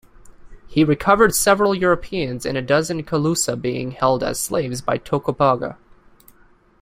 He 0.67 0.83
recovered 0.83 1.35
several 1.35 1.75
Europeans 1.75 2.43
and 2.43 2.57
a 2.57 2.61
dozen 2.63 3.03
Calusa 3.03 3.55
being 3.55 3.91
held 3.91 4.23
as 4.23 4.39
slaves 4.39 4.81
by 4.81 4.97
Tocobaga. 4.97 5.77